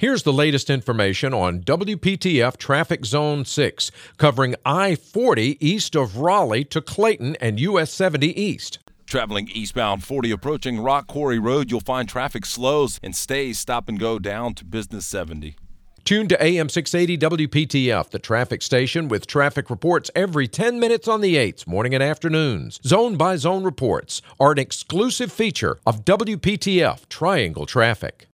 Here's 0.00 0.22
the 0.22 0.32
latest 0.32 0.70
information 0.70 1.34
on 1.34 1.58
WPTF 1.62 2.56
Traffic 2.56 3.04
Zone 3.04 3.44
6, 3.44 3.90
covering 4.16 4.54
I 4.64 4.94
40 4.94 5.58
east 5.58 5.96
of 5.96 6.18
Raleigh 6.18 6.62
to 6.66 6.80
Clayton 6.80 7.34
and 7.40 7.58
US 7.58 7.90
70 7.90 8.40
east. 8.40 8.78
Traveling 9.06 9.48
eastbound 9.48 10.04
40 10.04 10.30
approaching 10.30 10.78
Rock 10.78 11.08
Quarry 11.08 11.40
Road, 11.40 11.72
you'll 11.72 11.80
find 11.80 12.08
traffic 12.08 12.46
slows 12.46 13.00
and 13.02 13.16
stays 13.16 13.58
stop 13.58 13.88
and 13.88 13.98
go 13.98 14.20
down 14.20 14.54
to 14.54 14.64
Business 14.64 15.04
70. 15.04 15.56
Tune 16.04 16.28
to 16.28 16.40
AM 16.40 16.68
680 16.68 17.46
WPTF, 17.48 18.10
the 18.10 18.20
traffic 18.20 18.62
station 18.62 19.08
with 19.08 19.26
traffic 19.26 19.68
reports 19.68 20.12
every 20.14 20.46
10 20.46 20.78
minutes 20.78 21.08
on 21.08 21.22
the 21.22 21.34
8s, 21.34 21.66
morning 21.66 21.92
and 21.92 22.04
afternoons. 22.04 22.78
Zone 22.84 23.16
by 23.16 23.34
zone 23.34 23.64
reports 23.64 24.22
are 24.38 24.52
an 24.52 24.58
exclusive 24.58 25.32
feature 25.32 25.80
of 25.84 26.04
WPTF 26.04 27.08
Triangle 27.08 27.66
Traffic. 27.66 28.26